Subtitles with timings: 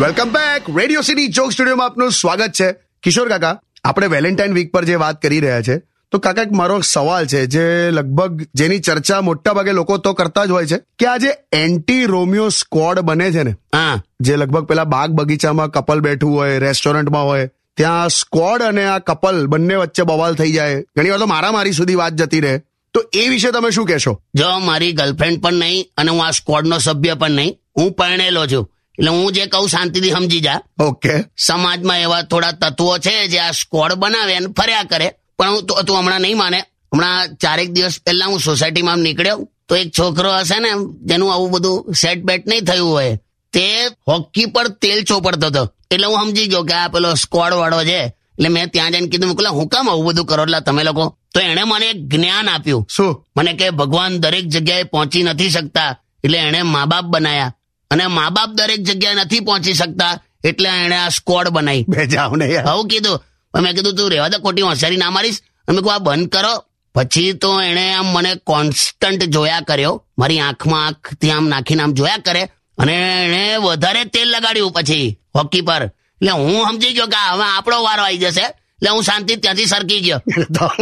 [0.00, 2.72] Welcome back radio city joke સ્ટુડિયોમાં આપનું સ્વાગત છે.
[3.02, 5.78] કિશોર કાકા આપણે વેલેન્ટાઇન વીક પર જે વાત કરી રહ્યા છે
[6.10, 10.44] તો કાકા એક મારો સવાલ છે જે લગભગ જેની ચર્ચા મોટા ભાગે લોકો તો કરતા
[10.44, 14.02] જ હોય છે કે આ જે એન્ટી રોમિયો સ્કોડ બને છે ને હા.
[14.20, 19.46] જે લગભગ પેલા બાગ બગીચામાં કપલ બેઠું હોય રેસ્ટોરન્ટમાં હોય ત્યાં સ્કોડ અને આ કપલ
[19.46, 20.82] બંને વચ્ચે બવાલ થઈ જાય.
[20.96, 22.58] ઘણી વાર તો મારા મારી સુધી વાત જતી રહે.
[22.94, 24.22] તો એ વિશે તમે શું કહેશો?
[24.34, 28.70] જો મારી ગર્લફ્રેન્ડ પણ નહીં અને હું આ સ્કોડનો સભ્ય પણ નહીં હું પરણેલો છું.
[29.00, 30.60] એટલે હું જે કહું શાંતિથી સમજી જા.
[30.80, 31.10] ઓકે.
[31.36, 35.12] સમાજમાં એવા થોડા તત્વો છે જે આ સ્કોડ બનાવે અને ફર્યા કરે.
[35.38, 36.60] પણ હું તો- હમણાં નહીં માને.
[36.60, 39.48] હમણાં ચારેક દિવસ પહેલા હું સોસાયટીમાં નીકળ્યો.
[39.68, 40.68] તો એક છોકરો હશે ને
[41.02, 43.16] જેનું આવું બધું સેટ બેટ નહીં થયું હોય
[43.52, 45.74] તે હોકી પર તેલ ચોપડતો હતો.
[45.90, 48.04] એટલે હું સમજી ગયો કે આ પેલો સ્કોડ વાળો છે.
[48.06, 50.42] એટલે મેં ત્યાં જઈને કીધું મોકલા હું કામ આવું બધું કરો?
[50.42, 51.18] એટલે તમે લોકો.
[51.34, 52.86] તો એણે મને એક જ્ઞાન આપ્યું.
[52.90, 53.26] શું?
[53.36, 55.96] મને કે ભગવાન દરેક જગ્યાએ પહોંચી નથી શકતા.
[56.24, 57.54] એટલે એણે મા બાપ બનાયા.
[57.90, 61.84] અને મા બાપ દરેક જગ્યાએ નથી પહોંચી શકતા એટલે એણે આ સ્કોડ બનાવી.
[61.88, 63.18] બે જાવ ને આવું કીધું.
[63.54, 65.40] મેં કીધું તું રેવા દે ખોટી હોશિયારી ના મારીશ.
[65.68, 66.54] અમે કહું આ બંધ કરો.
[66.94, 69.94] પછી તો એણે આમ મને કોન્સ્ટન્ટ જોયા કર્યો.
[70.18, 72.42] મારી આંખમાં આંખથી આમ નાખીને આમ જોયા કરે.
[72.78, 75.82] અને એણે વધારે તેલ લગાડ્યું પછી હોકી પર.
[75.82, 78.46] એટલે હું સમજી ગયો કે હવે આપણો વારો આવી જશે.
[78.46, 80.20] એટલે હું શાંતિ ત્યાંથી સરકી ગયો.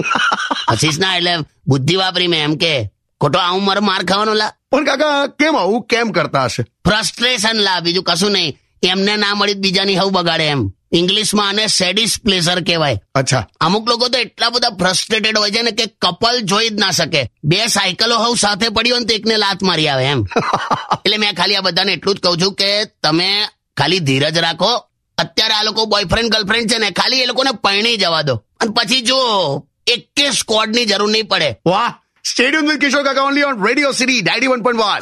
[0.69, 1.35] આશીષ ના એટલે
[1.67, 2.73] બુદ્ધિ વાપરી મેં એમ કે
[3.21, 4.53] ખોટો આવું મારે માર ખાવાનો લા.
[4.71, 5.83] પણ કાકા કેમ આવું?
[5.83, 6.63] કેમ કરતા હશે?
[6.63, 8.59] ફ્રસ્ટ્રેશન લા બીજું કશું નહીં.
[8.83, 10.73] એમને ના મળી બીજાની હવ બગાડે એમ.
[10.93, 13.01] ઇંગ્લિશમાં આને સેડિસ પ્લેઝર કહેવાય.
[13.15, 13.47] અચ્છા.
[13.61, 17.31] અમુક લોકો તો એટલા બધા ફ્રસ્ટ્રેટેડ હોય છે ને કે કપલ જોઈ જ ના શકે.
[17.45, 20.27] બે સાયકલો હવ સાથે પડી હોય ને તો એકને લાત મારી આવે એમ.
[20.93, 24.85] એટલે મેં ખાલી આ બધાને એટલું જ કહું છું કે તમે ખાલી ધીરજ રાખો.
[25.19, 28.35] અત્યારે આ લોકો બોયફ્રેન્ડ ગર્લફ્રેન્ડ છે ને ખાલી એ લોકોને પરણી જવા દો.
[28.61, 29.17] અને પછી જો
[29.87, 31.57] એકે સ્કોડની જરૂર નહીં પડે.
[31.67, 31.95] વાહ!
[32.29, 35.01] Stadium with Kishore Kaka only on Radio City 91.1.